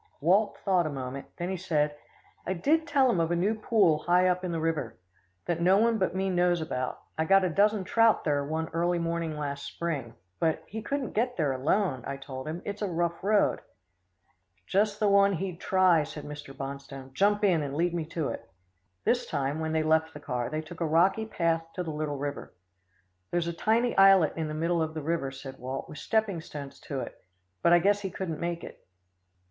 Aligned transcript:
Walt 0.19 0.57
thought 0.65 0.87
a 0.87 0.89
moment; 0.89 1.27
then 1.37 1.49
he 1.51 1.57
said, 1.57 1.95
"I 2.47 2.53
did 2.53 2.87
tell 2.87 3.07
him 3.11 3.19
of 3.19 3.29
a 3.29 3.35
new 3.35 3.53
pool 3.53 3.99
high 3.99 4.27
up 4.27 4.43
in 4.43 4.51
the 4.51 4.59
river, 4.59 4.97
that 5.45 5.61
no 5.61 5.77
one 5.77 5.99
but 5.99 6.15
me 6.15 6.27
knows 6.27 6.59
about. 6.59 7.03
I 7.19 7.25
got 7.25 7.43
a 7.43 7.49
dozen 7.51 7.83
trout 7.83 8.23
there 8.23 8.43
one 8.43 8.67
early 8.69 8.97
morning 8.97 9.37
last 9.37 9.63
spring; 9.63 10.15
but 10.39 10.63
he 10.65 10.81
couldn't 10.81 11.11
get 11.11 11.37
there 11.37 11.51
alone, 11.51 12.03
I 12.07 12.17
told 12.17 12.47
him. 12.47 12.63
It's 12.65 12.81
a 12.81 12.87
rough 12.87 13.23
road." 13.23 13.61
"Just 14.65 14.99
the 14.99 15.07
one 15.07 15.33
he'd 15.33 15.59
try," 15.61 16.01
said 16.01 16.23
Mr. 16.25 16.51
Bonstone. 16.51 17.13
"Jump 17.13 17.43
in, 17.43 17.61
and 17.61 17.75
lead 17.75 17.93
me 17.93 18.05
to 18.05 18.29
it." 18.29 18.49
This 19.03 19.27
time, 19.27 19.59
when 19.59 19.71
they 19.71 19.83
left 19.83 20.15
the 20.15 20.19
car, 20.19 20.49
they 20.49 20.61
took 20.61 20.81
a 20.81 20.83
rocky 20.87 21.27
path 21.27 21.63
to 21.75 21.83
the 21.83 21.91
little 21.91 22.17
river. 22.17 22.55
"There's 23.29 23.47
a 23.47 23.53
tiny 23.53 23.95
islet 23.99 24.33
in 24.35 24.47
the 24.47 24.55
middle 24.55 24.81
of 24.81 24.95
the 24.95 25.03
river," 25.03 25.29
said 25.29 25.59
Walt, 25.59 25.87
"with 25.87 25.99
stepping 25.99 26.41
stones 26.41 26.79
to 26.87 27.01
it, 27.01 27.23
but 27.61 27.71
I 27.71 27.77
guess 27.77 27.99
he 27.99 28.09
couldn't 28.09 28.39
make 28.39 28.63
it." 28.63 28.83